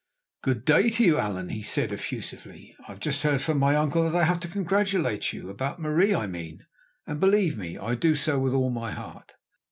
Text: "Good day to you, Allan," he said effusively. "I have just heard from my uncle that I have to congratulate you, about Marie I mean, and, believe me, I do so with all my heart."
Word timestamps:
"Good 0.41 0.65
day 0.65 0.89
to 0.89 1.03
you, 1.03 1.19
Allan," 1.19 1.49
he 1.49 1.61
said 1.61 1.91
effusively. 1.91 2.75
"I 2.87 2.93
have 2.93 2.99
just 2.99 3.21
heard 3.21 3.39
from 3.39 3.59
my 3.59 3.75
uncle 3.75 4.01
that 4.03 4.15
I 4.15 4.23
have 4.23 4.39
to 4.39 4.47
congratulate 4.47 5.31
you, 5.31 5.51
about 5.51 5.79
Marie 5.79 6.15
I 6.15 6.25
mean, 6.25 6.65
and, 7.05 7.19
believe 7.19 7.55
me, 7.55 7.77
I 7.77 7.93
do 7.93 8.15
so 8.15 8.39
with 8.39 8.55
all 8.55 8.71
my 8.71 8.89
heart." 8.89 9.33